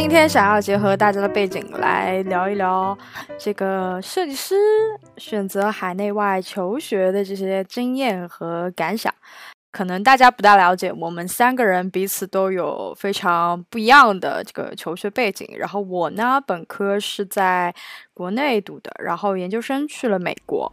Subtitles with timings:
[0.00, 2.96] 今天想要结合大家的背景来聊一聊
[3.38, 4.54] 这个设计师
[5.18, 9.12] 选择海内外求学的这些经验和感想。
[9.70, 15.46] 可能大家不大了解，我们三个人彼此都有非常不一样的这个求学背景。
[15.58, 17.72] 然后我呢，本科是在
[18.14, 20.72] 国内读的，然后研究生去了美国。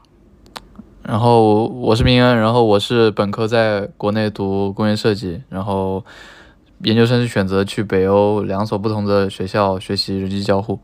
[1.04, 6.04] 然后我是明恩，然后我是本科在国内读工业设计，然后
[6.84, 10.80] 研究生是选择去北欧两所不同的学校学习人机交互。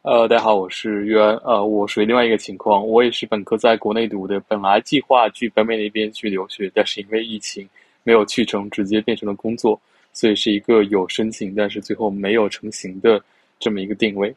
[0.00, 1.36] 呃，大家好，我是约安。
[1.44, 7.68] 呃，我属于另外一个情况，我也是本科在国内读的，本来计划去北美那边去留学，但是因为疫情
[8.04, 9.78] 没有去成，直接变成了工作，
[10.14, 13.22] 所以是一个有申请，但是最后没有成型的
[13.58, 14.34] 这么一个定位。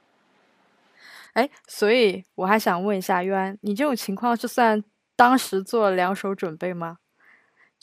[1.33, 4.83] 哎，所以我还想问一下约安，你这种情况是算
[5.15, 6.97] 当时做了两手准备吗？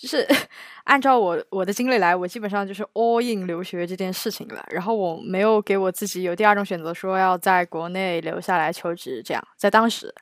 [0.03, 0.27] 就是
[0.83, 4.67] 按照我我的经历来，我基本上就是 all in 留学这件事情了。
[4.69, 9.23] 然后我没有给我自己有第二种选择，说要在国内留下来求职。
[9.25, 10.13] 这样在当时，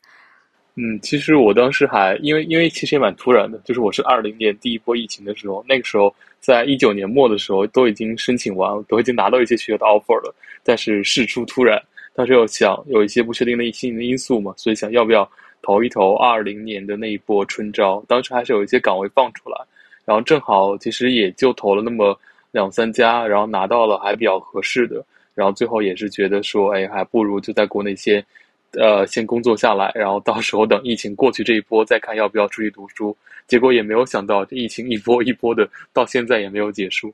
[0.75, 11.83] 嗯，其实我当时还因为因为其实也蛮突然的，就是我是二零年第一波疫情的时候，那个时候在一九年末的时候都已经申请完，都已经拿到一些学校的 offer 了，但是事出突然，
[12.15, 15.27] 当时又想有一些不确定的一些因素嘛，所以想要不要
[15.63, 19.57] 投一投二零年的那一波春招，当时还是有一些岗位放出来。
[20.05, 22.19] 然后正好，其实也就投了那么
[22.51, 28.25] 两三家，然后拿到了还比较合适的，然后最后也是觉得说，哎，还不如就在国内先，
[28.73, 33.17] 呃，先工作下来，然后到时候等疫情过去这一波再看要不要出去读书。
[33.47, 37.13] 结果也没有想到，这疫情一波一波的，到现在也没有结束。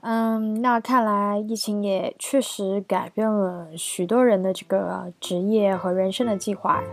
[0.00, 6.88] 嗯，那看来疫情也确实改变了许多人的这个职业和人生的计划呀。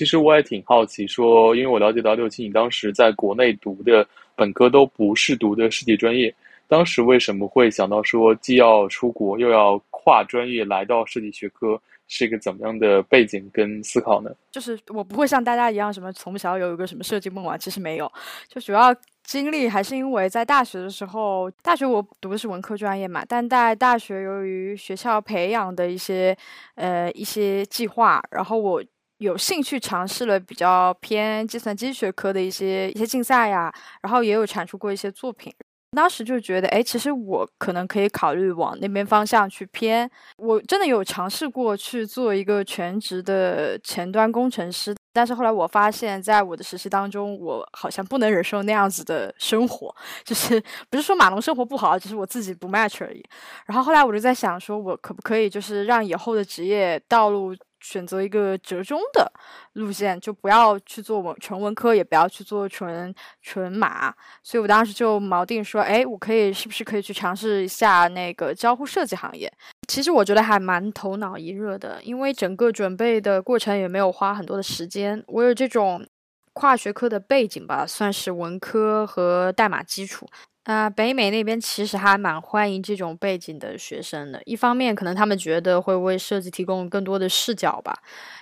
[0.00, 6.34] 其实我也挺好奇，说，因为我了解到六七，你当时在国内读的本科都不是读的设计专业，
[6.66, 14.30] 当时为什么会想到说，既要出国又要跨专业来到设计学科，是一个怎么样的背景跟思考呢？
[14.50, 18.10] 就是我不会像大家一样，什么从小有一个什么设计梦啊，其实没有，
[18.48, 26.34] 就主要经历还是因为在大学的时候，大学我读的是文科专业嘛，但在大学由于学校培养的一些
[26.76, 28.82] 呃一些计划，然后我。
[29.20, 33.70] 有兴趣尝试了比较偏计算机学科的一些一些竞赛呀，
[34.00, 35.54] 然后也有产出过一些作品。
[35.94, 40.10] 当时就觉得，哎，其实我可能可以考虑往那边方向去偏。
[40.38, 49.94] 我真的有尝试过去做一个全职的前端工程师，但是后来我发现，在我的实习当中，我好像不能忍受那样子的生活，
[50.24, 53.22] 就是不是说码农生活不好，只是我自己不 match 而已。
[53.66, 57.54] 然后后来我就在想，说我可不可以就是让以后的职业道路。
[57.80, 59.32] 选择一个折中的
[59.74, 64.14] 路线，就不要去做文纯文科，也不要去做纯纯码。
[64.42, 69.52] 所以我当时就锚定说，哎，我可以是不是可以去尝试一下那个交互设计行业？
[69.88, 75.22] 其实我觉得还蛮头脑一热的，因为整个准备的过程也没有花很多的时间。
[75.26, 76.06] 我有这种
[76.52, 80.28] 跨学科的背景吧，算是文科和代码基础。
[80.70, 84.40] 那，北美那边其实还蛮欢迎这种背景的学生的。
[84.44, 87.92] 一方面，可能他们觉得会为设计提供更多的视角吧；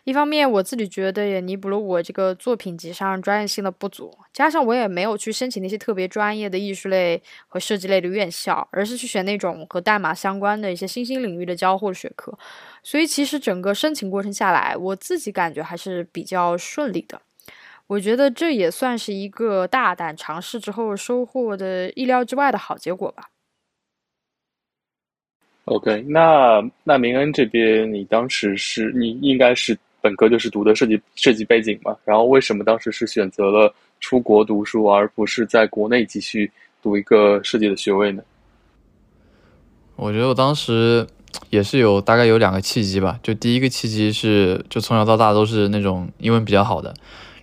[0.04, 4.14] 一方面，我自己觉得也弥补了我这个作品集上专业性的不足。
[4.34, 12.38] 加上我也没有去申请那些特别专业的艺术类和设计类的院校，而是去选那种和代码相关的一些新兴领域的交互学科。
[12.82, 17.22] 所以，其实整个申请过程下来，我自己感觉还是比较顺利的。
[17.88, 23.30] 我觉得这也算是一个大胆尝试之后收获的意料之外的好结果吧。
[25.64, 31.96] OK，那那明恩这边，你当时是你应该是本科就是读的设计设计背景嘛？
[32.04, 36.50] 然后为什么当时是选择了出国读书，而不是在国内继续
[36.82, 38.22] 读一个设计的学位呢？
[39.96, 41.06] 我觉得我当时
[41.48, 43.18] 也是有大概有两个契机吧。
[43.22, 46.94] 就第一个契机是，就从小到大都是那种英文比较好的。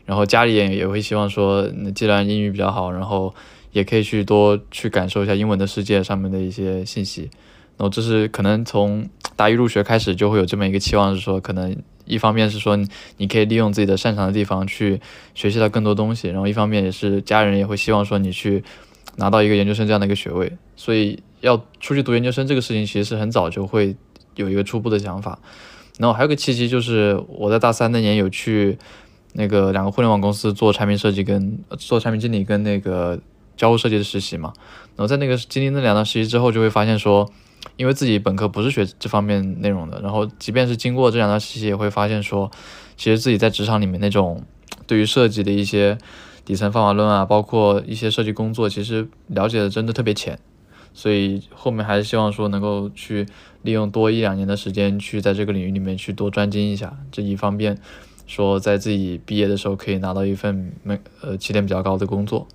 [0.06, 3.34] 然后家里也也会希望说，那既然英语比较好，然后
[3.72, 7.24] 也可以去多去感受一下英文的世界上面的一些信息。
[7.78, 11.75] 然后这是可能从大一入学开始就会有这么一个期望，是说可能
[12.06, 12.78] 一方面是说
[13.18, 15.02] 你可以利用自己的擅长的地方去
[15.34, 18.63] 学习到更多东西，然后一方面也是家人也会希望说你去
[19.16, 20.54] 拿到一个研究生这样的一个学位。
[20.75, 23.96] 所以要出去读研究生这个事情其实是很早就会
[24.36, 25.40] 有一个初步的想法。
[25.98, 28.78] 然后还有个契机就是我在大三那年有去。
[29.35, 33.19] 那个两个互联网公司做产品设计跟做产品经理跟那个
[33.57, 34.53] 交互设计的实习嘛，
[34.95, 37.29] 然后在那个经历那两段实习之后，就会发现说，
[37.77, 42.49] 因为自己本科不是学这方面内容的，然后即便是经过这两段实习，也会发现说，
[42.97, 44.43] 其实自己在职场里面那种
[44.87, 45.97] 对于设计的一些
[46.43, 50.39] 底层方法论啊，包括一些设计工作，其实了解的真的特别浅。
[50.93, 53.25] 所以后面还是希望说能够去
[53.63, 57.77] 利用多一两年的时间，去在这个领域里面去多专精一下，这一方面
[58.27, 62.48] 说在自己毕业的时候可以拿到一份没呃起点比较高的工作，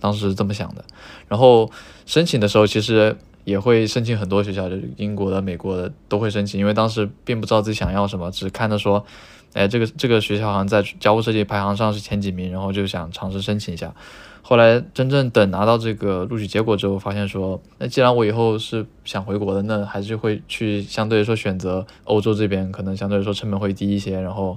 [0.00, 0.84] 当时是这么想的。
[1.28, 1.70] 然后
[2.04, 9.04] 申请的时候其实也会申请很多学校，就英国的、美国的都会申请，因为当时并不知道自己想要什么，只看着说，
[9.52, 13.94] 哎，这个这个学校好像在交互设计排行上是前几名，然后就想尝试申请一下。
[14.42, 24.56] 后来真正等拿到这个录取结果之后，发现说，那既然我以后是想回国的，那还是会去相对来说选择欧洲这边，可能相对来说成本会低一些，然后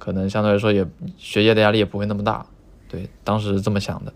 [0.00, 0.84] 可能相对来说也
[1.16, 2.44] 学业的压力也不会那么大。
[2.88, 4.12] 对，当时是这么想的。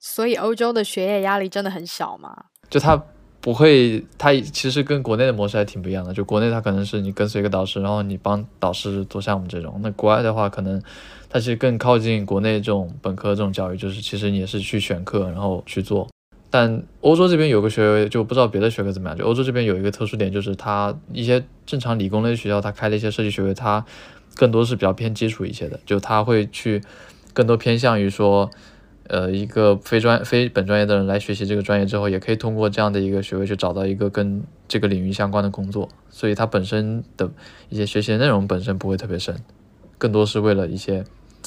[0.00, 2.46] 所以欧洲的学业压力真的很小吗？
[2.68, 3.00] 就他
[3.40, 6.12] 不会，他其实跟国内的模式还挺不一样的。
[6.12, 9.78] 就国内他可能是你跟随一个导师，然后你帮导师做项目这种。
[9.82, 10.82] 那国外的话，可能。
[11.28, 16.08] 它其实更靠近国内这种本科这种教育，就是其实你也是去选课，然后去做。
[16.48, 19.18] 但欧洲这边有个学位，就不知道别的学科怎么样。
[19.18, 23.84] 就欧洲这边有一个特殊点，就是它一些正常理工类学校，它开的一些设计学位，它
[24.36, 26.80] 更多是比较偏基础一些的，就他会去
[27.32, 28.48] 更多偏向于说，
[29.08, 35.88] 呃，一个非专非本专业的人来学习这个专业之后，也可以通过这样的一个学位去找到一个跟这个领域相关的工作。
[36.10, 37.28] 所以它本身的
[37.70, 39.34] 一些学习内容本身不会特别深，
[39.98, 41.04] 更多是为了一些。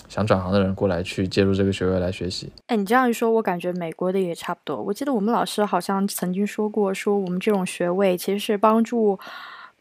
[0.07, 2.51] 想转行的人过来去介入这个学位来学习。
[2.67, 4.81] 哎，你这样一说，我感觉美国的也差不多。
[4.81, 9.19] 我记得我们老师好像曾经说过，说我们这种学位其实是帮助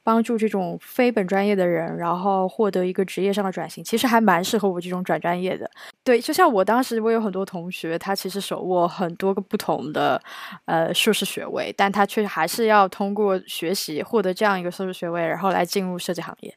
[0.09, 5.71] 帮助这种非本专业的人，然后获得一个职业上的转型，其实还蛮适合我这种转专业的。
[6.03, 10.19] 对，就像我当时，我有很多同学，他其实手握很多个不同的
[10.65, 16.55] 呃硕士学位，但他却还是要通过学习获得这样一个硕士学位，然后来进入设计行业。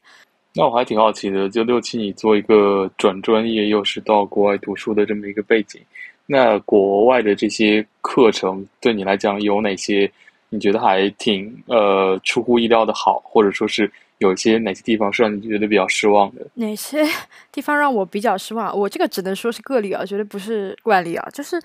[0.54, 5.78] 那我还挺好奇的，就六七你做一个转专业，又是到国外读书的这么一个背景，
[6.24, 10.10] 那国外的这些课程对你来讲有哪些？
[10.52, 16.46] 你觉得还挺呃出乎意料的好，或者说是有一些哪些地方是让你觉得比较失望的？
[16.54, 17.02] 哪些
[17.50, 18.78] 地方让我比较失望？
[18.78, 21.28] 我这个只能说是个例啊，绝对不是惯例啊。
[21.32, 21.60] 就是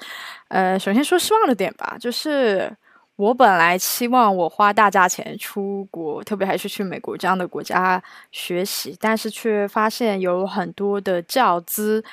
[0.48, 2.72] 呃，首先说失望的点吧，就是。
[3.18, 8.00] 我本来期望我花大价钱出国，特别还是去美国这样的国家
[8.32, 12.04] 学习，但是却发现有很多的教资，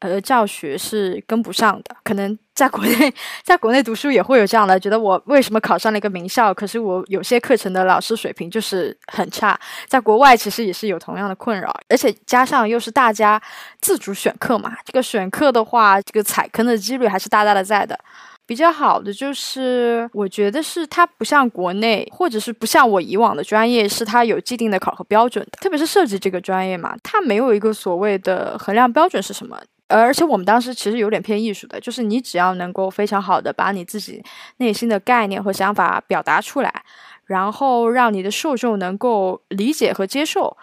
[0.00, 1.96] 呃，教学是跟不上的。
[2.04, 3.12] 可能在国内，
[3.42, 9.58] 在国内读书也会有这样的，觉得我为什么考上了一个名校，可是我有些课程的老师水平就是很差。
[9.86, 13.40] 在国外其实也是有同样的困扰，而且加上又是大家
[13.80, 17.98] 自主选课嘛，这个选课的话，这个踩坑的几率还是大大的在的。
[18.46, 25.58] 比较好的就是，我觉得是它不像国内，或者是不像我以往的专业，是它有既定的考核标准的。
[25.60, 29.60] 特别是设计这个专业嘛，它没有一个所谓的衡量标准是什么。
[29.88, 34.22] 而且我们当时其实有点偏艺术的，就是你只要能够非常好的把你自己
[34.58, 36.84] 内心的概念和想法表达出来，
[37.24, 40.56] 然后让你的受众能够理解和接受。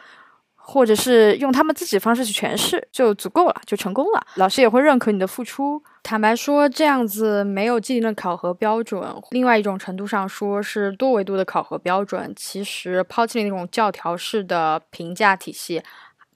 [0.68, 4.26] 或者是用他们自己的方式去诠释就足够了，就成功了。
[4.38, 5.80] 老师也会认可你的付出。
[6.02, 9.00] 坦白说，这样子没有既定的考核标准，
[9.30, 12.34] 另外一种程度上说是多维度的考核标准。
[12.36, 15.84] 其实抛弃了那种教条式的评价体系，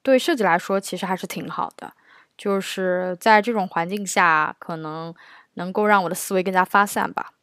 [0.04, 1.92] 对设计来说其实还是挺好的。
[2.40, 5.14] 就是在这种环境下，可能
[5.56, 7.34] 能够让我的思维更加发散吧。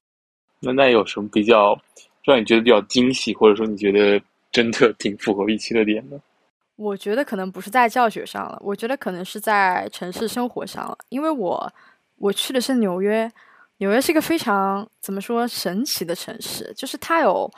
[0.60, 1.78] 那那有什么比较
[2.24, 4.18] 让你觉得比较惊喜，或者说你觉得
[4.50, 6.18] 真的挺符合预期的点呢？
[6.76, 11.72] 我觉得可能不是在教学上了，我觉得可能是在城市生活上了，因为我
[12.16, 13.30] 我去的是纽约，
[13.76, 17.50] 纽约是一个非常怎么说神奇的城市，就是它有。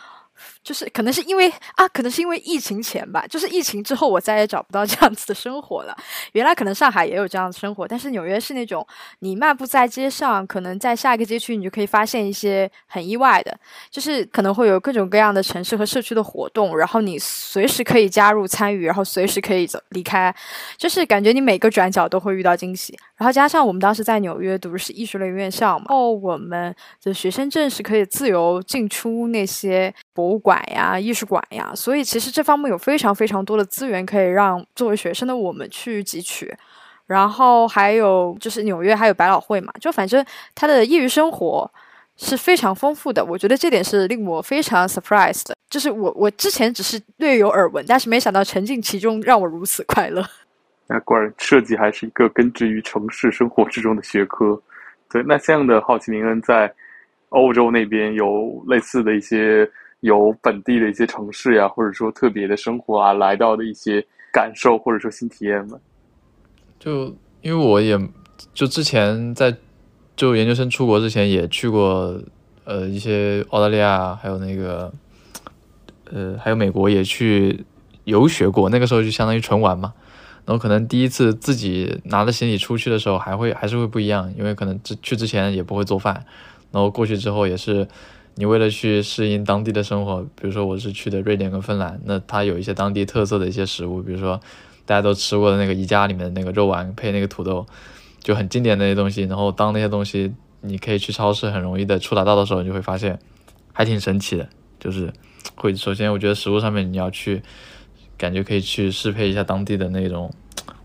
[0.68, 3.24] 就是可能是因为啊，可能是因为疫情前吧。
[3.26, 5.96] 就是疫情之后，我再也找不到这样子的生活了。
[6.32, 8.86] 原来可能上海也有这样的生活，但是纽约是那种
[9.20, 13.58] 你漫步在街上，可能在下一个街区，你就可以发现一些很意外的，
[13.88, 20.34] 就是可能会有各种各样的城市和社区的活动，然后你随时可以加入参与，然后随时可以走离开，
[20.76, 22.94] 就是感觉你每个转角都会遇到惊喜。
[23.16, 36.54] 然后加上我们当时在纽约读的是艺术类院校嘛，然后我们的学生证是可以自由进出那些博物馆呀、艺术馆呀，所以其实这方面有非常非常多的资源可以让作为学生的我们去汲取。
[37.06, 40.22] 然后还有就是纽约还有百老汇嘛，就反正
[40.54, 41.70] 他的业余生活
[42.18, 43.24] 是非常丰富的。
[43.24, 50.22] 我觉得这点是令我非常 surprise 的，就是我我之前只是略有耳闻，但是没想到沉浸其中让我如此快乐。
[50.86, 54.60] 那果然，设计还是一个根植于城市生活之中的学科。
[55.10, 56.70] 对，那这样的好奇，您恩在
[57.30, 59.66] 欧洲那边有类似的一些
[60.00, 65.78] 有本地的一些城市呀，或者说特别的生活啊，来到的一些感受或者说新体验吗？
[66.78, 67.98] 就因为我也
[68.54, 69.56] 就之前在
[70.14, 72.20] 就研究生出国之前也去过
[72.64, 74.92] 呃一些澳大利亚，还有那个
[76.04, 77.64] 呃还有美国也去
[78.04, 79.92] 游学过，那个时候就相当于纯玩嘛。
[80.46, 86.24] 然后可能第一次自己拿着行李出去的时候，还会还是会不一样，因为可能之去之前也不会做饭，
[86.72, 87.86] 然后过去之后也是
[88.38, 94.40] 你为了去适应当地的生活，比如说我是去的瑞典跟芬兰，那它有一些当地特色的一些食物，比如说
[94.86, 97.66] 大家都吃过的那个宜家里面的那个肉丸配那个土豆，
[98.20, 99.22] 就很经典那些东西。
[99.24, 103.18] 然后当那些东西你可以去超市很容易的触达到的时候，你就会发现
[103.72, 105.12] 还挺神奇的，就是
[105.56, 107.42] 会首先我觉得食物上面你要去。
[108.16, 110.28] 感觉可以去适配一下当地的那种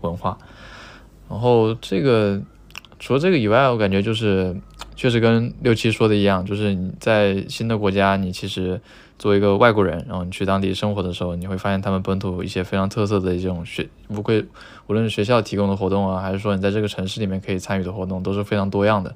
[0.02, 0.38] 文化，
[1.28, 2.40] 然后这个
[3.00, 4.56] 除了这个以外，我感觉就是
[4.96, 8.80] 确实跟六七说的一样，就是你在新的国家，你其实
[9.18, 14.44] 作为一个外国人，然后你去当地生活的时候，你会发现他们本土一些非常特色的这种学，无归
[14.86, 19.14] 无论是学校提供的活动啊，还是说你在这个城市里面可以参与的活动，都是非常多样的。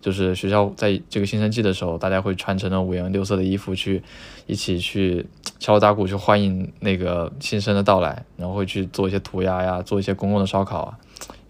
[0.00, 4.02] 就是学校在这个新生季的时候，大家会穿成了五颜六色的衣服去，
[4.46, 5.24] 一起去
[5.58, 10.98] 敲打鼓去欢迎那个新生的到来，然后会去做一些涂鸦呀，做一些公共的烧烤啊，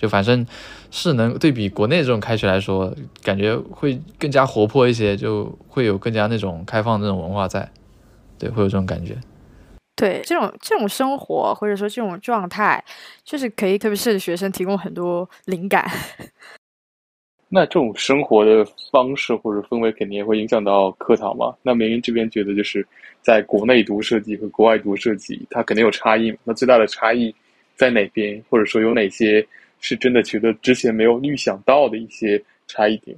[0.04, 0.46] 就反正
[0.90, 7.66] 是能对比国内这种开学来说，感觉会更加活泼一些，就会有更加那种开放的那种文化在，
[8.38, 9.16] 对，会有这种感觉。
[9.96, 12.84] 对，这种这种生活或者说这种状态，
[13.25, 15.90] 就是可以特别是学生提供很多灵感。
[17.49, 21.54] 那这种生活的方式或者氛围肯定也会影响到课堂嘛？
[21.62, 22.87] 那明云这边觉得就是
[23.23, 26.37] 在国内读设计和国外读设计，它肯定有差异。
[26.44, 27.34] 那最大的差异
[27.76, 28.42] 在哪边？
[28.50, 29.46] 或者说有哪些
[29.85, 33.17] 是真的觉得之前没有预想到的一些差异点？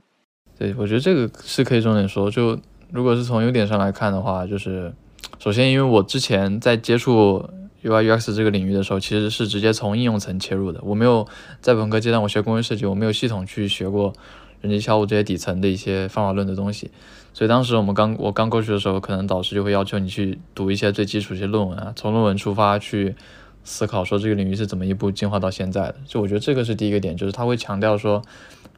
[0.59, 2.31] 对，我觉得这个是可以重点说。
[2.31, 2.59] 就
[2.91, 4.93] 如果是从优点上来看的话，就是
[5.39, 7.49] 首先因为我之前在接触。
[7.85, 10.81] UI UX 这个领域的时候，其实是直接从应用层切入的。
[10.83, 11.25] 我没有
[11.61, 14.13] 在本科阶段我学工业设计，我没有系统去学过
[14.61, 16.91] 人机交互这些底层的一些方法论的东西。
[17.33, 23.15] 所以当时我们刚我刚过去的时候，可能导师就会要求你去读一些最基础一些论文啊，从论文出发去
[23.67, 25.97] 思考说这个领域是怎么一步进化到现在的。
[26.07, 28.23] 就我觉得这个是第一个点，就是他会强调说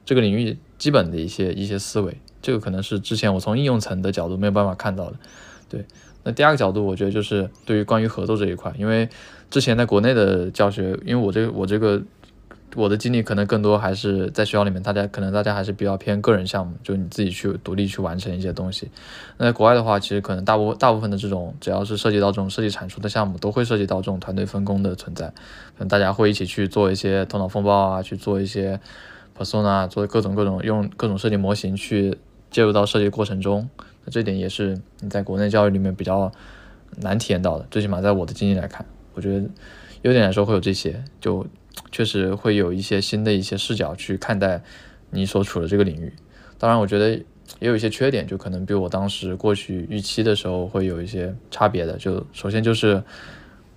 [0.05, 5.17] 这个领域基本的一些一些思维，这个可能是之前我从应用层的角度没有办法看到的，
[5.69, 5.85] 对。
[6.25, 9.09] 那第二个角度，我觉得就是对于关于合作这一块，因为
[9.51, 12.03] 之前在国内的教学，因为我这个我这个
[12.75, 18.91] 我的经历可能更多还是在学校里面，大家可能大家还是比较偏个人项目，就你自己去独立去完成一些东西。
[19.37, 28.79] 那在国外的话，其实可能大部大部分的这种只要是涉及到这种设计产出的项目，都会涉及到这种团队分工的存在，可能大家会一起去做一些头脑风暴啊，去做一些
[29.37, 32.17] persona，做各种各种用各种设计模型去
[32.51, 33.69] 介入到设计过程中。
[34.05, 36.31] 那这点也是你在国内教育里面比较
[36.97, 38.85] 难体验到的，最起码在我的经历来看，
[39.15, 39.47] 我觉得
[40.03, 41.47] 优点来说会有这些，就
[41.91, 44.63] 确实会有一些新的一些视角去看待
[45.11, 46.13] 你所处的这个领域。
[46.59, 47.11] 当然，我觉得
[47.61, 51.97] 也有一些缺点，就可能比我当时过去预期的时候会有一些差别的。
[51.97, 53.03] 就首先就是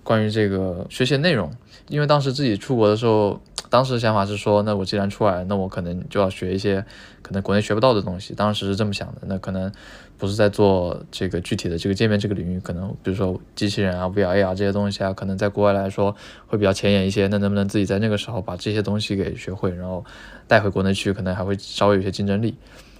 [0.02, 1.50] 关于这个学习内容，
[1.88, 3.40] 因为当时自己出国的时候。
[3.70, 6.84] 当时的想法是说，那我既然出来，那我可能就要学一些
[7.22, 8.34] 可能国内学不到的东西。
[8.34, 9.72] 当时是这么想的，那可能
[10.18, 16.14] 不是在做这个具体的这个界面这个领域，可能比如说机器人啊、VR、啊这些东西啊，可能在国外来说
[16.48, 17.28] 会比较前沿一些。
[17.28, 20.04] 那能不能自己在那个时候把这些东西给学会，然后
[20.46, 22.54] 带回国内去，可能还会稍微有些竞争力。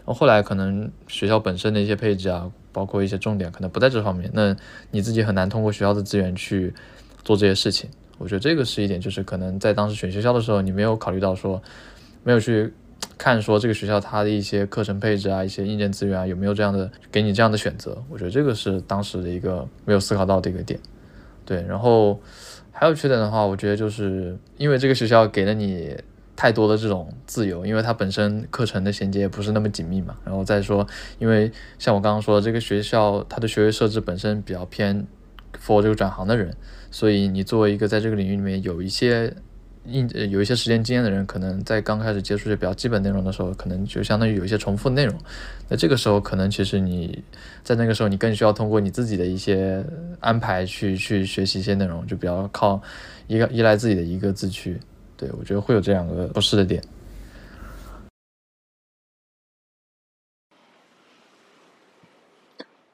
[0.07, 4.57] 后来可能学校本身的一些配置啊，包括一些重点可能不在这方面，那
[4.91, 6.73] 你自己很难通过学校的资源去
[7.23, 7.91] 做这些事情。
[8.23, 11.61] 我觉得这个是一点，就是可能在当时选学校的时候，你没有考虑到说，
[12.23, 12.73] 没有去
[13.19, 18.01] 看说这个学校它的一些课程配置啊、一些硬件资源啊有没有这样的给你这样的选择。
[18.09, 20.79] 我觉得这个是当时的一个没有思考到的一个点。
[21.45, 22.21] 对，然后
[22.71, 25.97] 还有缺点的话，我觉得就是因为这个学校给了你
[26.37, 30.17] 太多的这种自由，因为它本身课程的衔接不是那么紧密嘛。
[30.25, 30.87] 然后再说，
[31.19, 35.05] 因为像我刚刚说的，这个学校它的学位设置本身比较偏
[35.59, 36.55] for 这个转行的人。
[36.91, 39.35] 所以，你作为一个在这个领域里面有一些
[39.87, 45.19] 应呃有一些实践经验的人，可能在刚开始接触些比较基本内容的时候，可能就相当于有一些重复内容。
[45.69, 47.25] 那这个时候，可能其实你
[47.65, 49.85] 在那个时候，你更需要通过你自己的一些
[50.21, 52.81] 安排去去学习一些内容，就比较靠
[53.27, 54.79] 依依赖自己的一个自驱。
[55.17, 56.83] 对我觉得会有这两个不适的点。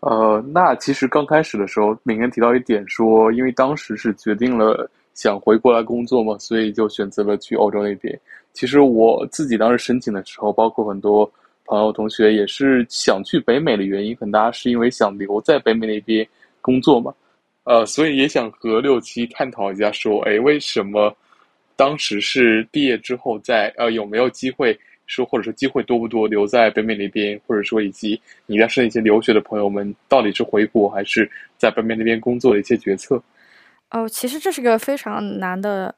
[0.09, 8.19] 呃，那其实刚开始的时候，敏恩提到一点说，因为当时是决定了想回国来工作嘛，所以就选择了去欧洲那边。
[8.55, 11.31] 其实我自己当时申请的时候，包括很多
[11.67, 16.27] 朋友同学也是想去北美的原因很大，是因为想留在北美那边
[16.63, 17.13] 工作嘛。
[17.65, 21.15] 呃，所以也想和六七探讨一下，说，哎，为什么
[21.77, 24.73] 当时是毕业之后在呃有没有机会
[25.09, 33.21] 说，或者说机会多不多留在北美那边，或者说以及你当时一些留学的朋友们到底是回国还是在北美那边工作的一些决策？
[33.91, 35.93] 哦，其实这是个非常难的。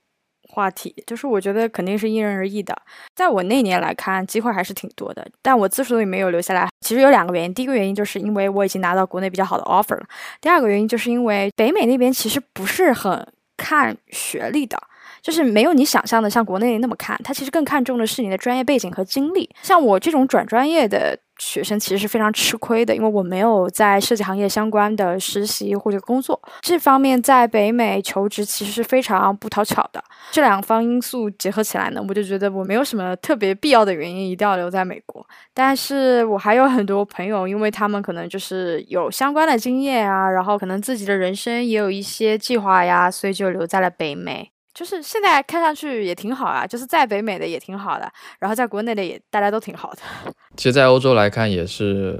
[0.52, 2.76] 话题就是我觉得肯定是因人而异的，
[3.14, 7.54] 在我那年来看，机会还是挺多的，但我之所以没有留下来，其实有两个原因。
[7.54, 10.06] 第一个原因就是因为我已经拿到国内比较好的 offer 了，
[10.40, 13.24] 第二个原因就是因为北美那边其实不是很
[13.56, 14.76] 看学历的。
[15.22, 19.48] 就是没有你想象的像国内那么看，他其实更看重的是你的专业背景和经历。
[19.62, 26.40] 像我这种转专业的学生，其实是非常吃亏的，因为我没有在设计行业相关的实习或者工作。
[26.60, 30.02] 这方面在北美求职其实是非常不讨巧的。
[30.30, 35.26] 这两方因素结合起来呢，我就觉得我没有什么特别必要的原因一定要留在美国。
[35.54, 44.50] 但是我还有很多朋友，因为他们可能就是有相关的经验啊，然后可能自己的人生也有一些计划呀，所以就留在了北美。
[44.80, 49.98] 就是现在看上去也挺好啊，就是在北美的也挺好的，然后在国内的也大家都挺好的。
[50.56, 52.18] 其实，在欧洲来看也是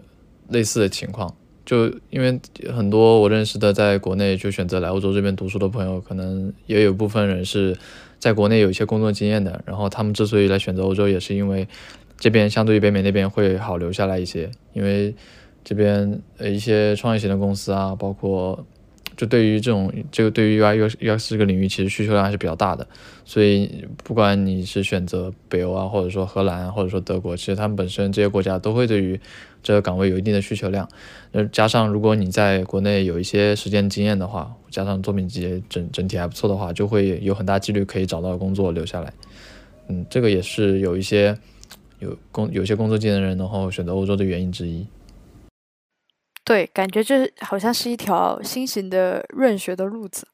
[0.48, 2.38] 类似的情况，就因为
[2.70, 7.74] 很多我认识的在国内就选择来欧洲这边读书的朋友，可能也有部分人是
[8.18, 11.66] 在国内有一些工作经验的，然后他们之所以来选择欧洲，也是因为
[12.18, 15.14] 这边相对于北美那边会好留下来一些，因为
[15.64, 18.66] 这边呃一些创业型的公司啊，包括。
[19.20, 22.86] 就对于这种，这个对于 UI、UX 这个领域，其实需求量还是比较大的。
[23.26, 29.20] 所以，不管你是选择北欧啊，或者说荷兰，或者说德国，其实他们本身这些国家都会对于
[29.62, 30.88] 这个岗位有一定的需求量。
[31.32, 39.12] 那加上如果你在国内有一些实践经验的话，加上作品集整整体还不错的话，就会有很大几率可以找到工作留下来。
[39.88, 41.36] 嗯，这个也是有一些
[41.98, 44.86] 有工有些工作经验的人，然后选择欧洲的原因之一。
[46.44, 50.26] 对，感觉这好像是一条新型的润学的路子。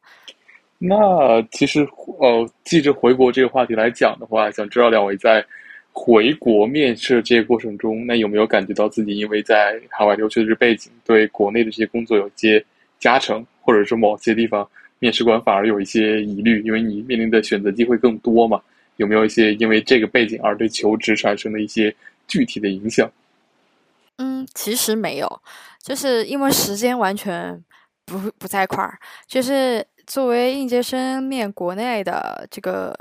[0.78, 1.86] 那其实，
[2.18, 5.44] 呃，记着回国这个话题来讲的话，想知道两位在
[5.92, 12.62] 回国面试这个过程中，那有没有感觉到自己因为在海外留学的背景，对国内的这些工作有一些
[12.98, 18.60] 加成，或者说某些地方面试官反而有一些疑虑，因为你面临的选择机会更多嘛？
[18.96, 21.94] 有没有一些因为这个背景而对求职产生的一些
[22.28, 23.10] 具体的影响？
[24.18, 25.42] 嗯，其实没有。
[25.82, 27.62] 就是因为时间完全
[28.04, 32.92] 不不在一块儿，就是作为应届生面国内的这个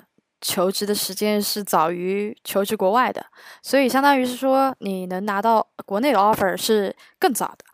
[0.42, 3.26] 求职的时间是早于求职国外的，
[3.64, 7.66] 所以相当于是说你能拿到国内的 offer 是更早的，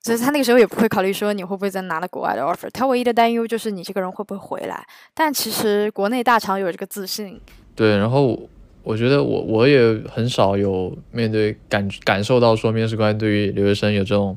[0.00, 4.82] 所以他那个时候也不会考虑说你会不会再拿到国外的 offer，他唯一的担忧就是你这个人会不会回来。
[5.12, 7.38] 但其实国内大厂有这个自信。
[7.76, 8.48] 对，然后。
[8.88, 14.34] 我觉得我我也很少有面对感感受到说面试官对于留学生有这种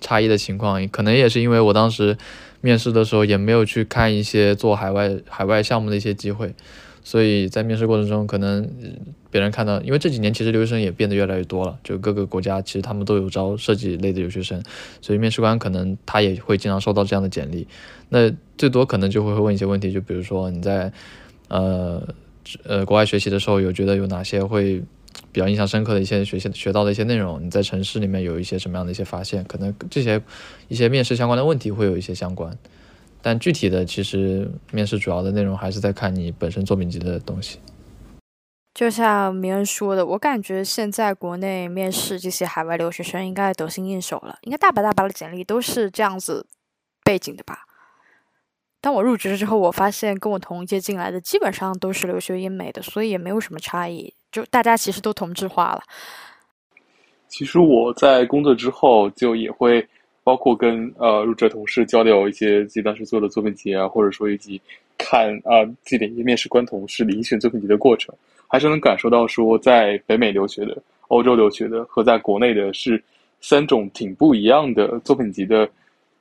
[0.00, 2.18] 差异的情况，可能也是因为我当时
[2.60, 6.52] 面试的时候也没有去看一些做海外海外项目的一些机会，
[7.04, 8.68] 所以在面试过程中可能
[9.30, 14.60] 别人看到，因为这几年其实留学生也变得越来越多了，就各个国家其实他们都有招设计类的留学生，
[15.00, 17.68] 所以面试官可能他也会经常收到这样的简历，
[18.08, 20.92] 那最多可能就会问一些问题，就比如说你在
[21.46, 22.02] 呃。
[22.64, 24.82] 呃，国外学习的时候有觉得有哪些会
[25.30, 27.44] 比较印象深刻的一些学习学到的一些内容？
[27.44, 29.44] 你在城市里面有一些什么样的一些发现？
[29.44, 30.20] 可能这些
[30.68, 32.56] 一些面试相关的问题会有一些相关，
[33.20, 37.58] 但具体的其实面试主要的内容还是在看你本身作品集的东西。
[38.74, 46.46] 就像明恩说的，我感觉现在国内面试这些海外留学生应该得心应手了，应该大把大把的简历都是这样子
[47.04, 47.66] 背景的吧。
[48.82, 55.82] 当我入职了之后，我发现跟我同一届进来的基本上都是留学英美的，所以也没有什么差异，就大家其实都同质化了。
[57.28, 59.86] 其实我在工作之后，就也会
[60.24, 64.60] 包括跟呃入职同事交流一些自己当时做的作品集啊，或者说以及
[64.98, 68.12] 看啊自己的一些面试官同事遴选作品集的过程，
[68.48, 73.00] 还是能感受到说，在北美留学的、欧洲留学的和在国内的是
[73.40, 75.70] 三种挺不一样的作品集的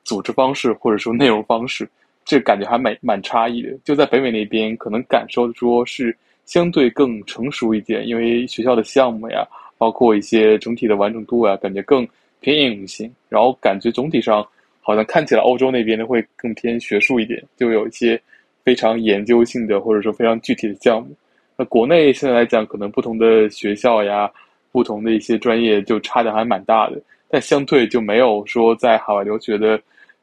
[0.04, 1.90] 组织方式，或者说内容方式。
[2.24, 9.46] 这感觉还蛮蛮差异的，就在北美那边，可能感受说是相对更成熟一点，因为学校的项目呀，
[9.78, 12.08] 包括一些整体的完整度啊，感觉更
[12.40, 13.12] 偏应用性。
[13.28, 14.48] 然后感觉总体上
[14.80, 18.22] 好像看起来欧洲那边的会更偏学术一点，就有一些
[18.64, 21.10] 非常研究性的或者说非常具体的项目。
[21.58, 24.32] 那国内现在来讲，可能不同的学校呀，
[24.72, 29.82] 不同的一些专业就差的还蛮大的，但相对就没有说在海外留学的。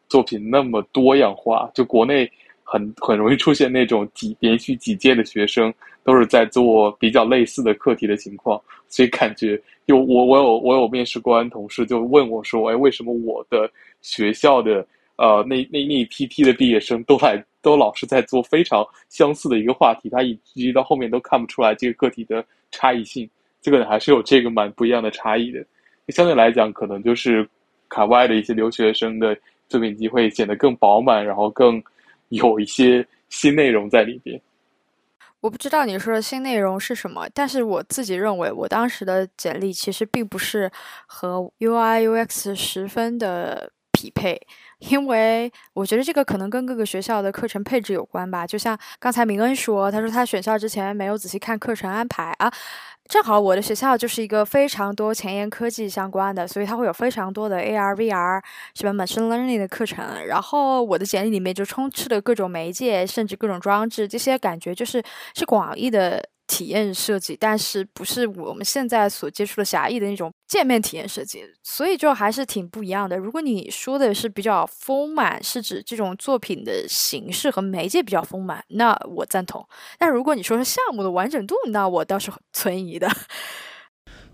[0.08, 2.30] 作品那么多样化，就国内
[2.62, 5.72] 很很容易出现那种几连续几届的学生
[6.04, 13.70] 都是在做比较类似的课题的情况，所以感觉有我我有我有面试官同事就问我说，哎，为什么我的
[14.02, 23.28] 学校的呃那那那一批批的毕业生都来都老是在做非常相似的一个话题，他以至于到后面都看不出来这个个体的差异性。
[23.60, 25.62] 这个还是有这个蛮不一样的差异的。
[26.10, 27.46] 相对来讲，可能就是
[27.88, 29.36] 海外的一些留学生的
[29.68, 31.82] 作品集会显得更饱满，然后更
[32.30, 34.40] 有一些新内容在里边。
[35.40, 40.68] 我不知道你说的新内容是什么，但是我自己认为，我当时的简历其实并不是
[41.06, 44.36] 和 UI UX 十分的匹配，
[44.80, 48.44] 因为我觉得这个可能跟各个学校的课程配置有关吧。
[48.44, 52.52] 就像刚才明恩说，他说他选校之前没有仔细看课程安排啊。
[53.08, 58.42] 正好我的学校就是一个非常多前沿科技相关的，所以它会有非常多的 AR、VR
[58.74, 60.04] 什么 machine learning 的课程。
[60.26, 65.02] 然后我的简历里面就充斥着各种媒介，甚至各种装置，这些感觉就是
[65.34, 66.28] 是广义的。
[66.48, 73.16] 体验设计，但是不是我们现在所接触的狭义的那种界面体验设计，所以就还是挺不一样的。
[73.18, 79.64] 如果你说的是比较丰满，是指这种作品的形式和媒介比较丰满，那我赞同。
[79.98, 83.06] 但如果你说是项目的完整度，那我倒是存疑的。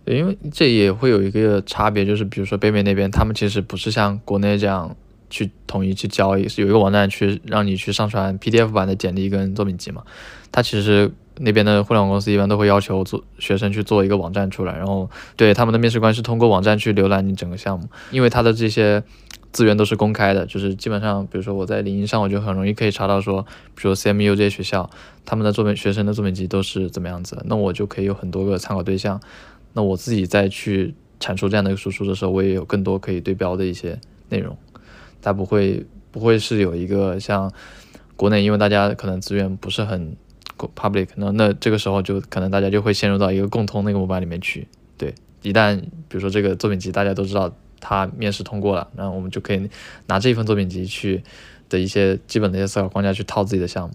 [0.04, 4.96] 因为这也会有一个差别，就是比如说北美那边，他们其实不是像国内这样
[5.28, 10.04] 去统一去交易，是有一个网站去让你去上传 PDF 版的简历跟作品集嘛，
[10.52, 11.10] 它其实。
[11.38, 19.02] 那边的互联网公司一般都会要求做学生去做一个网站出来，然后对他们的面试官是通过网站去浏览你整个项目，因为他的这些
[19.50, 23.42] 资源都是公开的，就是基本上，比如说我在领英上，我就很容易可以查到说，
[23.74, 24.88] 比如说 CMU 这些学校，
[25.24, 29.20] 他们的作品学生的作品集都是怎么样子，那我就可以有很多个参考对象，
[29.72, 34.56] 那我自己再去产出这样的一个输出的时候，我也有更多可以对标的一些内容，
[35.20, 37.52] 它不会不会是有一个像
[38.14, 40.16] 国内，因为大家可能资源不是很。
[40.56, 44.66] public，那那这个时候就可能大家就会陷入到一个共通那个模板里面去。
[44.96, 49.70] 对，一旦比如说这个作品集大家都知道他面试通过了，然后我们就可以
[50.06, 51.22] 拿这一份作品集去
[51.68, 53.94] 的一些基本的一些思考框架去套自己的项目。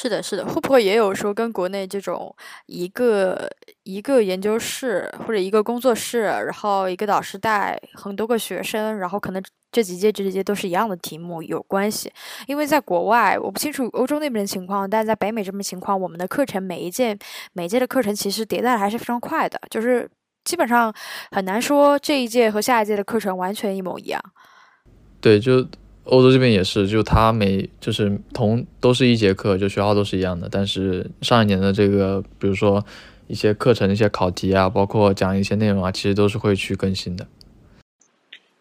[0.00, 2.32] 是的，是的，会不会也有说跟国内这种
[2.66, 3.50] 一个
[3.82, 12.12] 一个研究室或者一个工作室，然后一个导师带很多个学生，然后可能这几届这几届都是一样的题目有关系？
[12.46, 17.18] 因为在国外，我不清楚欧洲那边的情况，但在北美这边情况，我们的课程每一届
[17.52, 20.08] 每一届的课程其实迭代还是非常快的，就是
[20.44, 20.94] 基本上
[21.32, 24.22] 很难说这一届和下一届的课程完全一模一样。
[25.20, 25.66] 对，就。
[26.08, 32.82] 欧洲这边也是，就他每就是同都是一节课，就学号都是一样的，但是上一年的这个，比如说
[33.26, 37.26] 一些课程、一些考题啊，包括讲一些内容啊，其实都是会去更新的。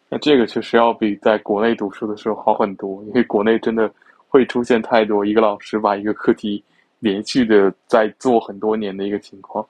[0.10, 3.90] 那这个确实要比在国内读书的时候好很多，因为国内真的
[4.28, 6.62] 会出现太多一个老师把一个课题
[7.00, 9.66] 连续的在做很多年的一个情况。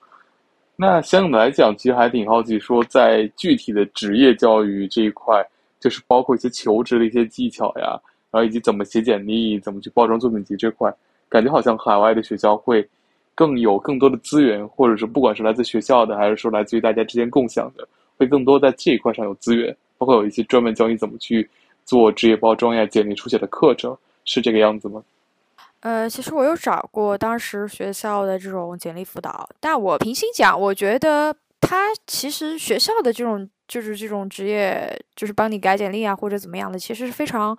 [0.75, 5.45] 那相对来讲，其实还挺好奇，说在具体的职业教育这一块。
[5.79, 7.99] 就是包括一些求职的一些技巧呀，
[8.31, 10.93] 然后以及怎么写简历、怎么去包装作品集这块，
[11.29, 12.87] 感觉好像海外的学校会
[13.35, 17.87] 更有更多的资源，或者是不管是来自学校的，还是说来自于大家之间共享的，
[18.17, 21.47] 会更多在这一块上有资源，包括有一些专门教你怎么去
[21.85, 25.03] 做职业包装呀、简历书写的课程，是这个样子吗？
[25.81, 33.47] 呃，其实我有找过当时学校的这种简历辅导，但我平心讲，我觉得他其实学校的这种。
[33.67, 37.57] 就是这种职业，就是帮你改简历啊，或者怎么样的，其实是非常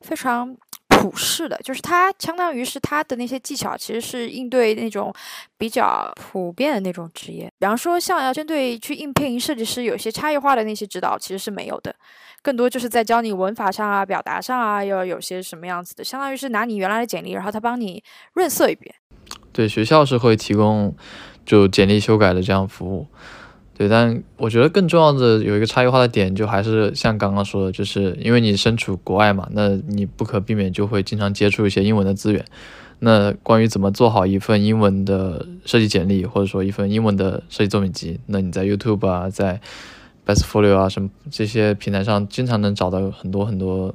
[0.00, 0.56] 非常
[0.88, 1.56] 普世的。
[1.62, 5.12] 就是它相当于是它的那些技巧，其实是应对那种
[5.58, 7.52] 比较普遍的那种职业。
[7.58, 11.94] 比方说，像要针对去应聘设计师，有些差异化的那些指导，其实是没有的。
[12.42, 18.94] 更多就是在教你文法上啊、表达上啊，要有些什么样子的，相当于是拿你原来的简历，然后他帮你润色一遍。
[19.52, 20.96] 对，学校是会提供
[21.44, 23.06] 就简历修改的这样服务。
[23.80, 32.44] 对，但我觉得更重要的有一个差异化的点，就还是像刚刚说的，就是因为你身处国外嘛，那你不可避免就会经常接触一些英文的资源。
[32.98, 39.58] 那关于怎么做好一份英文的设计简历，或者说一份英文的设计作品集，那你在 YouTube 啊，在
[40.26, 43.94] Bestfolio 啊什么这些平台上，经常能找到很多很多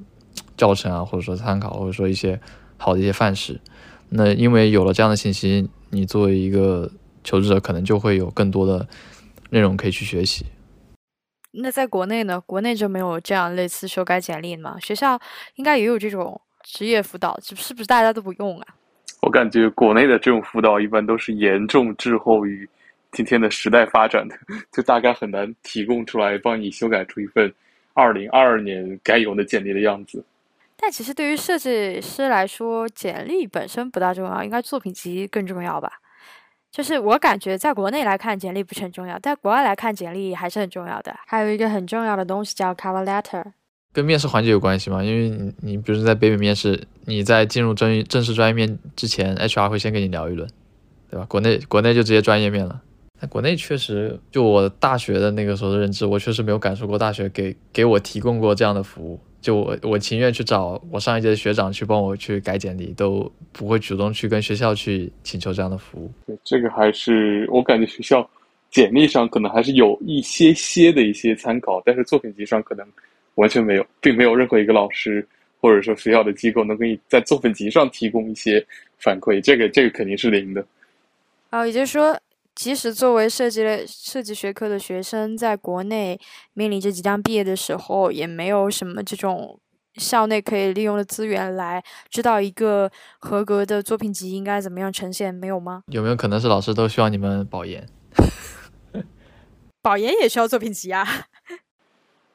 [0.58, 2.41] 教程啊，或者说参考，或者说一些
[2.78, 3.62] 好的一些范式。
[4.10, 6.89] 那因为有了这样的信息，你作为一个
[7.24, 8.88] 求职者，可能就会有更多的。
[9.52, 10.46] 内容可以去学习。
[11.52, 12.42] 那在国内呢？
[12.42, 14.78] 国内就没有这样类似修改简历吗？
[14.82, 15.18] 学校
[15.56, 18.68] 应该也有这种职业辅导，是不是大家都不用啊？
[19.22, 22.68] 我感觉国内的这种辅导一般都是严重滞后于
[23.12, 24.36] 今天的时代发展的，
[24.74, 27.52] 就大概很难提供出来帮你修改出一份
[27.94, 30.24] 二零二二年该有的简历的样子。
[30.76, 35.90] 但其实对于设计师来说，简历本身不大重要，应该作品集更重要吧？
[36.76, 41.16] 就是我感觉，在国内来看简历不是很重要，在国外来看简历还是很重要的。
[41.26, 43.42] 还有一个很重要的东西叫 cover letter，
[43.94, 45.02] 跟面试环节有关系吗？
[45.02, 50.50] 因为你你比如说在北美面试，你在进入正正式专业面之前，HR 会先跟你聊一轮，
[51.10, 51.26] 对吧？
[51.30, 52.82] 国内国内就直接专业面了。
[53.22, 59.18] 在国内确实，就我大学的那个时候的认知，我确实没有感受过大学给给我提供过这样的服务。
[59.46, 66.12] 就我我情愿去找我上一届的学长去帮我去改简历，都不会主动去跟学校去请求这样的服务。
[66.26, 68.28] 对，这个还是我感觉学校
[68.72, 72.84] 简历上可能还是有一些些的一些参考，但是作品集上可能
[73.36, 75.24] 完全没有，并没有任何一个老师
[75.62, 78.66] 或者说学校的机构能给你在作品集上提供一些
[78.98, 79.40] 反馈。
[79.40, 80.66] 这个这个肯定是零的。
[81.52, 82.20] 哦，也就是说。
[82.56, 86.18] 即使作为设计类设计学科的学生，在国内
[86.54, 89.60] 面临着即将毕业的时候，也没有什么这种
[89.96, 92.89] 校内可以利用的资源来知道一个
[93.20, 95.84] 合格的作品集应该怎么样呈现，没有吗？
[95.88, 97.86] 有没有可能是老师都需要你们保研？
[99.84, 101.06] 保研也需要作品集啊？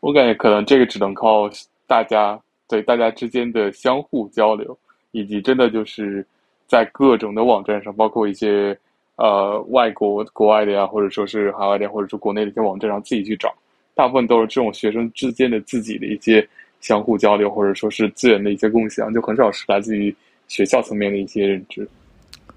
[0.01, 1.49] 我感觉可能这个只能靠
[1.87, 4.79] 大家对大家之间的相互交流，
[5.13, 6.27] 以及真的就是
[6.67, 8.79] 在各种的网站上，包括一些。
[9.21, 13.55] 呃，外国国外的呀，或者说是海外的，或者说国内的一些网站上自己去找，
[13.95, 16.49] 大部分都是这种学生之间的自己的一些
[16.81, 20.15] 相互交流，或者说是资源的一些共享，就很少是来自于
[20.49, 21.87] 学校层面的一些认知。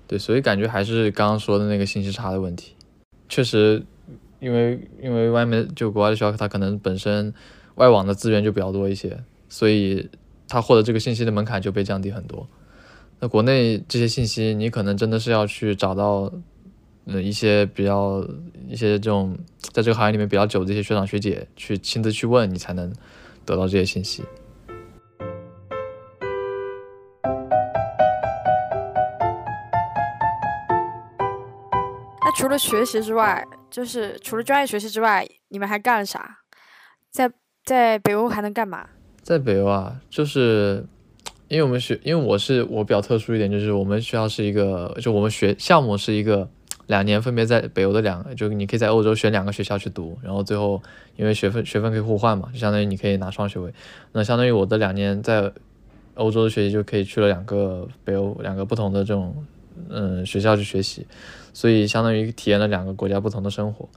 [0.08, 2.74] 对，所以感觉还是刚刚说的那个信息差的问题。
[3.28, 3.84] 确实，
[4.40, 7.34] 因为因为外面就国外的学校，它可能本身
[7.76, 9.18] 外网的资源就比较多一些，
[9.50, 10.10] 所以
[10.48, 12.48] 他获得这个信息的门槛就被降低很多。
[13.20, 16.32] 那国内这些信息，你可能真的是要去找到。
[17.06, 18.26] 呃，一些比较
[18.66, 19.38] 一些这种
[19.74, 22.94] 在这个行业里面比较久的一些学长学姐，去亲自去问你，才能
[23.46, 24.24] 得到这些信息。
[32.22, 36.38] 那除了学习之外，就是除了专业学习之外，你们还干了啥？
[37.12, 37.30] 在
[37.66, 38.88] 在北欧还能干嘛？
[39.22, 40.86] 在北欧啊，就是
[41.50, 46.50] 因为我们学，因为我是我比较特殊一点，就是我们学校是一个，就我们学项目是一个。
[46.88, 50.82] 两年分别在北欧的两个，就你可以在欧洲选两个学校去读，然后最后
[51.16, 53.74] 因为学分学分可以互换嘛，就相当于你可以拿双学位。
[54.12, 55.52] 那相当于我的两年在
[56.16, 59.34] 欧洲的学习就可以去了两个北欧两个不同的这种
[59.90, 61.08] 嗯学校去学习，
[61.54, 63.88] 所以相当于体验了两个国家不同的生活。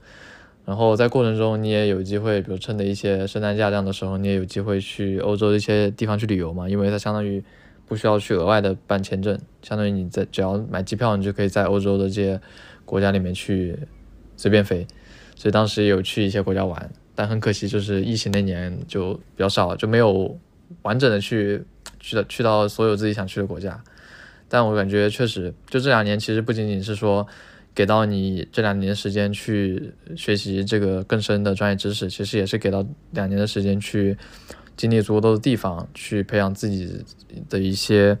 [0.65, 7.43] 然后在过程中你也有机会，比如趁着一些圣诞假这样的时候，你也有机会去欧洲的一些地方去旅游嘛，因为它相当于
[7.85, 12.39] 不需要去额外的办签证，相当于你在只要买机票，你就可以在欧洲的这些。
[12.87, 13.77] 国家里面去
[14.37, 14.87] 随便飞，
[15.35, 20.39] 所以当时有去一些国家玩，但很可惜就是疫情那年就比较少，就没有
[20.83, 21.61] 完整的去
[21.99, 23.83] 去到去到所有自己想去的国家。
[24.47, 27.27] 但我感觉确实，就这两年其实不仅仅是说
[27.75, 34.17] 给到你这两年时间去学习这个更深的专业知识，其实也是给到两年的时间去
[34.77, 37.03] 经历足够多的地方，去培养自己
[37.49, 38.17] 的一些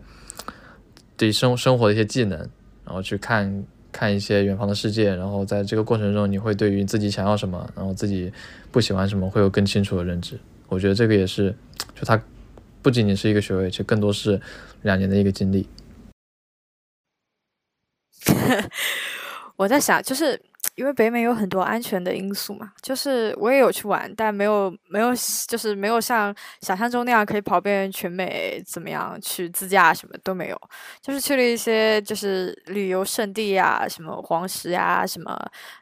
[1.15, 2.37] 对生生活的一些技能，
[2.83, 3.63] 然后去看。
[3.91, 8.31] 看一些远方的世界，然后在这个过程中，你会对于自己想要什么，然后自己
[8.71, 10.39] 不喜欢什么，会有更清楚的认知。
[10.67, 11.55] 我觉得这个也是，
[11.95, 12.21] 就它
[12.81, 14.39] 不仅仅是一个学位，其实更多是
[14.83, 15.67] 两年的一个经历。
[19.55, 20.41] 我在想，就是。
[20.77, 25.09] 因为北美有很多安全的因素嘛，就是我也有去玩，但没有没有，
[25.47, 30.61] 就是没有像想象中那样可以跑遍全美，怎么样去自驾什么都没有，
[31.01, 35.35] 就是去了一些就是旅游胜地呀，什么黄石呀，什么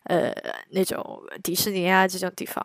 [0.06, 0.34] 呃
[0.72, 2.64] 那种迪士尼啊这种地方，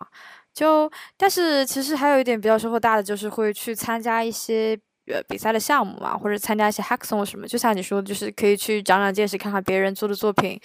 [0.54, 4.78] 就但是其实还有一点比较收获大的，就是会去参加一些
[5.12, 10.60] 呃比赛的项目嘛，或者参加一些 hackathon 什么，就像你说的，就是可以去长长见识，看看别人做的作品。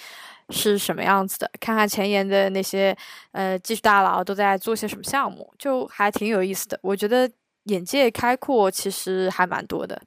[0.51, 1.49] 是什么样子的？
[1.59, 2.95] 看看前沿的那些
[3.31, 6.77] 呃技术大佬都在做些什么项目，就还挺有意思的。
[6.83, 7.27] 我觉得
[7.63, 9.99] 眼界开阔，其实还蛮多的。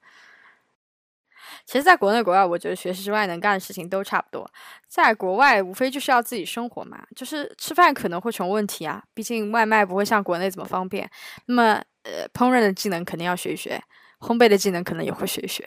[1.66, 4.48] 其实，在国内国外，我觉得学习之外能干的事情都差不多。
[4.87, 11.11] 在国外，无非就是要自己生活嘛，就是吃饭可能会成问题啊，毕竟外卖不会像国内这么方便。
[11.46, 13.83] 那么，呃，烹饪的技能肯定要学一学，
[14.21, 15.65] 烘焙的技能可能也会学一学。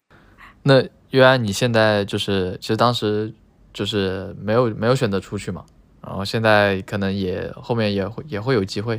[0.62, 3.32] 那约安，你现在就是，其实当时。
[3.76, 5.62] 就是没有没有选择出去嘛，
[6.02, 8.98] 然后现在可能也后面也会也会有机会。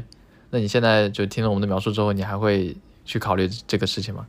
[0.52, 4.28] 那你现在就听了我们的描述之后，你还会去考虑这个事情吗？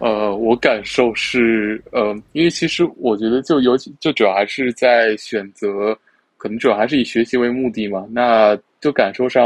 [0.00, 5.98] 呃，我感受是，呃，因为其实我觉得就尤其就主要还是在选择，
[6.36, 8.06] 可能主要还是以学习为目的嘛。
[8.10, 9.42] 那就感受上，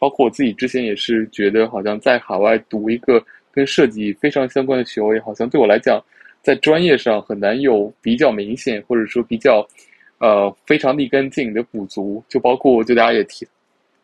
[0.00, 3.24] 包括我自己之前也是觉得，好像在海外读一个
[3.56, 5.98] 跟设计非常相关的学位，好像对我来讲。
[6.42, 9.66] 在专业上很难有比较明显，或者说比较，
[10.18, 12.22] 呃，非常立竿见影的补足。
[12.28, 13.44] 就包括就大家也提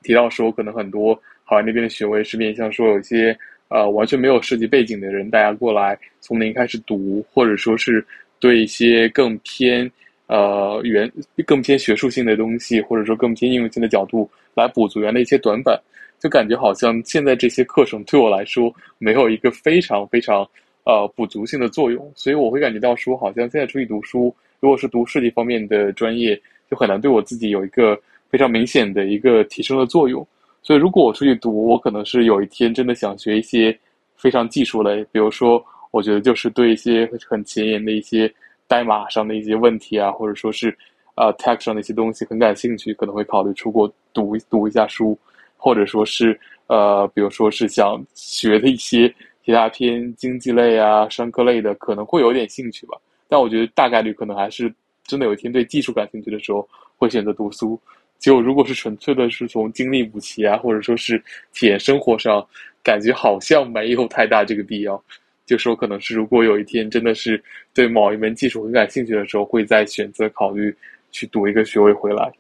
[0.03, 3.39] 提到说，可能很多海外那边的学位是面向说有一些
[3.69, 8.05] 呃完全没有设计背景的人，大家过来从零开始读，或者说是
[8.41, 9.89] 对一些更偏
[10.27, 11.09] 呃原
[11.47, 15.81] 更偏学术性的东西，或者说更偏应用性的角度来补足原来一些短板，
[16.23, 20.49] 就感觉好像现在这些课程对我来说没有一个非常非常
[20.85, 30.25] 呃补足性的作用，所以我会感觉到说，好像现在出去读书，如果是读设计方面的专业，就很难对我自己有一个非常明显的一个提升的作用。
[30.63, 33.77] 所以，如果我出去读，我可能是有一天真的想学一些
[34.15, 38.33] 非常技术类，比如说，我觉得就是对一些很前沿的一些
[38.69, 40.69] 代码上的一些问题啊，或者说是
[41.17, 45.19] 啊 tech 上的一些东西很感兴趣，可能会考虑出国读读一下书，
[45.63, 49.09] 或者说是呃，比如说是想学的一些
[49.45, 52.99] 其他偏经济类啊、商科类的，可能会有点兴趣吧。
[53.29, 57.81] 但我觉得大概率可能还是真的有一天对技术感兴趣的时候，会选择读书。
[58.19, 61.23] 就如果是纯粹的是从精力补齐啊，或者说是
[61.53, 62.45] 体验生活上，
[62.83, 65.01] 感觉好像没有太大这个必要。
[65.47, 70.75] 就说可能是如果有一天真的是对某一门技术很感兴趣的时候，会再选择考虑
[71.13, 72.33] 去读一个学位回来。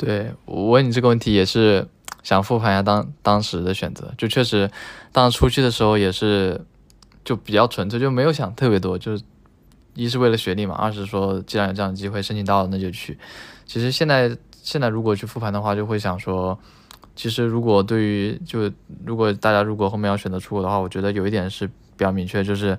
[0.00, 1.86] 对我问你这个问题也是
[2.22, 4.70] 想复盘一下当当时的选择，就确实
[5.12, 6.58] 当时出去的时候也是
[7.22, 9.22] 就比较纯粹，就没有想特别多，就是
[9.92, 13.18] 一是为了学历嘛，二是说既然有这样的机会申请到了那就去。
[13.66, 16.58] 其实现在现在如果去复盘的话，就会想说，
[17.14, 18.72] 其实如果对于就
[19.04, 22.78] 如果大家如果后面要选择出国的话，我觉得有一点是比较明确，就是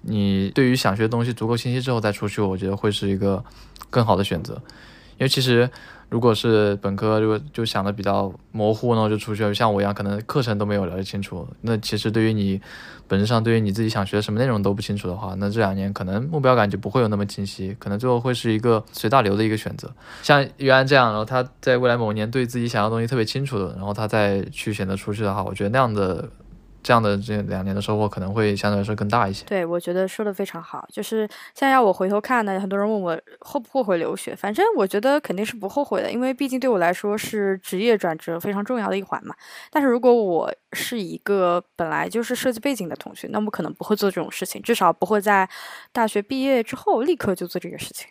[0.00, 3.44] 你对于想学的东西足够清晰之后再出去，我觉得会是一个
[3.90, 4.54] 更好的选择，
[5.18, 5.68] 因为其实。
[6.10, 11.46] 如果是本科，如果就想的比较模糊呢，就出去了像我一样，可能课程都没有了解清楚。
[11.60, 12.60] 那其实对于你
[13.06, 19.92] 本质上，对于你自己想学什么内容都不清楚的话，那这两年可能目标感就不会有那么清晰，可能最后会是一个随大流的一个选择。
[20.22, 26.28] 像于安这样，然后他在未来某年对自己想要东西特别清楚的，然后他再去选择出去的话，我觉得那样的。
[26.82, 29.44] 这样的这两年的收获可能会相对来说更大一些。
[29.46, 30.86] 对，我觉得说的非常好。
[30.92, 39.34] 就是现在要我回头看呢，很多人问我后不后悔留学，反正我觉得肯定是不后悔的，因为毕竟对我来说是职业转折非常重要的一环嘛。
[39.70, 45.48] 但是如果我是一个本来就是设计背景的同学，那我可能不会做这种事情，至少不会在
[45.92, 48.08] 大学毕业之后立刻就做这个事情。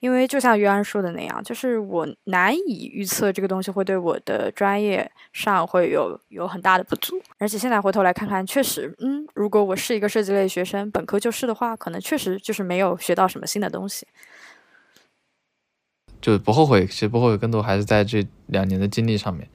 [0.00, 14.06] 因为就像于安说的那样，就是我难以预测这个东西会对我的专业上会有有很大的不足，而且现在回头来看看，确实，嗯，如果我是一个设计类学生，本科就是的话，可能确实就是没有学到什么新的东西，
[16.20, 16.86] 就不后悔。
[16.86, 19.48] 其实不后悔，更多还是在这两年的经历上面，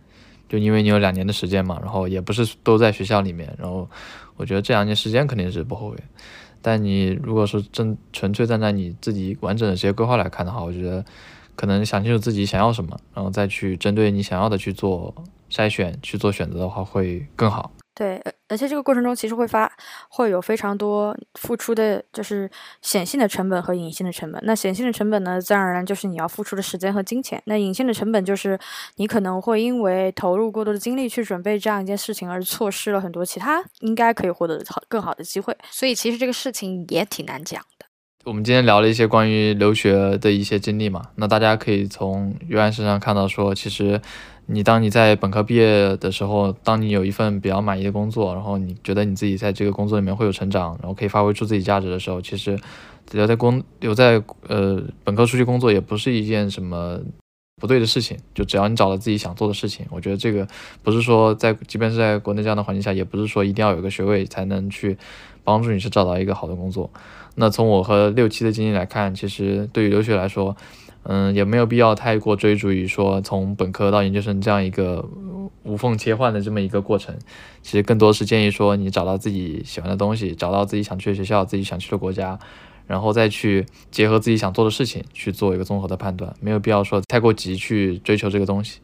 [0.49, 3.89] 就因为你有两年的时间嘛，然后也不是都在学校里面，然后
[4.36, 5.97] 我觉得这两年时间肯定是不后悔。
[6.63, 11.06] 但你如果说真纯粹站在你自己完整的职业规划来看的话，我觉得
[11.56, 15.13] 可能想清楚自己想要什么，然后再去针对你想要的去做
[15.52, 17.71] 筛选、去做选择的话，会更好。
[17.95, 19.71] 对，而且这个过程中其实会发
[20.10, 22.49] 会有非常多付出的，就是
[22.82, 24.41] 显性的成本和隐性的成本。
[24.43, 27.39] 那显性的成本呢，自然而然就是你要付出的时间和金钱。
[27.45, 28.58] 那隐性的成本就是
[28.95, 35.56] 你可能会因为投入过多的精力去准备这样一件事情，而错失了很多其他应该可以获得好更好的机会。
[35.69, 37.86] 所以其实这个事情也挺难讲的。
[38.25, 44.01] 我们今天聊了一些关于留学的一些经历嘛，那大家可以从约翰身上看到说，其实。
[44.45, 52.60] 你当你在本科毕业的时候，当你有一份比较满意的工作，然后你觉得你自己在这个工作里面会有成长，然后可以发挥出自己价值的时候，其实
[53.12, 56.99] 留在工留在呃本科出去工作也不是一件什么
[57.62, 58.17] 不对的事情。
[58.36, 60.45] 就只要你找到自己想做的事情，我觉得这个
[60.84, 64.97] 不是说在即便是在国内这样的环境下，也不是说一定要有个学位才能去
[65.45, 66.91] 帮助你去找到一个好的工作。
[67.36, 70.58] 那从我和六七的经历来看，其实对于留学来说。
[71.04, 75.06] 嗯，也没有必要太过追逐于说从本科到研究生这样一个
[75.63, 77.13] 无缝切换的这么一个过程。
[77.62, 82.39] 其实更多是建议说，你找到自己喜欢的东西，找到自己想去的学校，自己想去的国家，
[82.88, 86.34] 然后再去结合自己想做的事情去做一个综合的判断。
[86.39, 88.80] 没有必要说太过急去追求这个东西。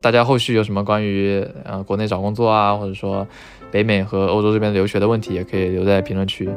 [0.00, 3.26] 大家后续有什么关于呃国内找工作啊，或者说
[3.70, 6.50] 北美和欧洲这边留学的问题，也可以留在评论区。